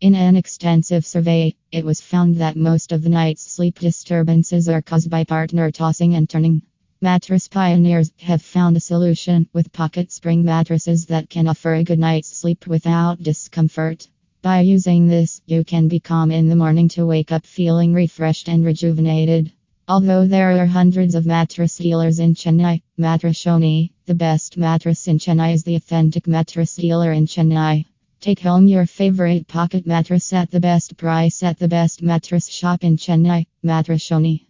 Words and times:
In 0.00 0.14
an 0.14 0.34
extensive 0.34 1.04
survey, 1.04 1.54
it 1.70 1.84
was 1.84 2.00
found 2.00 2.36
that 2.36 2.56
most 2.56 2.90
of 2.90 3.02
the 3.02 3.10
night's 3.10 3.42
sleep 3.42 3.78
disturbances 3.78 4.66
are 4.66 4.80
caused 4.80 5.10
by 5.10 5.24
partner 5.24 5.70
tossing 5.70 6.14
and 6.14 6.26
turning. 6.26 6.62
Mattress 7.02 7.48
pioneers 7.48 8.10
have 8.20 8.40
found 8.40 8.78
a 8.78 8.80
solution 8.80 9.46
with 9.52 9.74
pocket 9.74 10.10
spring 10.10 10.42
mattresses 10.42 11.04
that 11.06 11.28
can 11.28 11.46
offer 11.46 11.74
a 11.74 11.84
good 11.84 11.98
night's 11.98 12.34
sleep 12.34 12.66
without 12.66 13.22
discomfort. 13.22 14.08
By 14.40 14.60
using 14.60 15.06
this, 15.06 15.42
you 15.44 15.64
can 15.64 15.86
be 15.86 16.00
calm 16.00 16.30
in 16.30 16.48
the 16.48 16.56
morning 16.56 16.88
to 16.96 17.04
wake 17.04 17.30
up 17.30 17.44
feeling 17.44 17.92
refreshed 17.92 18.48
and 18.48 18.64
rejuvenated. 18.64 19.52
Although 19.86 20.26
there 20.26 20.62
are 20.62 20.64
hundreds 20.64 21.14
of 21.14 21.26
mattress 21.26 21.76
dealers 21.76 22.20
in 22.20 22.32
Chennai, 22.32 22.80
Mattresszone, 22.98 23.90
the 24.06 24.14
best 24.14 24.56
mattress 24.56 25.08
in 25.08 25.18
Chennai, 25.18 25.52
is 25.52 25.64
the 25.64 25.74
authentic 25.74 26.26
mattress 26.26 26.74
dealer 26.76 27.12
in 27.12 27.26
Chennai. 27.26 27.84
Take 28.20 28.40
home 28.40 28.66
your 28.68 28.84
favorite 28.84 29.48
pocket 29.48 29.86
mattress 29.86 30.34
at 30.34 30.50
the 30.50 30.60
best 30.60 30.98
price 30.98 31.42
at 31.42 31.58
the 31.58 31.68
best 31.68 32.02
mattress 32.02 32.50
shop 32.50 32.84
in 32.84 32.98
Chennai, 32.98 33.46
Mattresszone. 33.64 34.49